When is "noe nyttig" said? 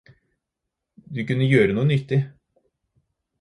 1.79-2.21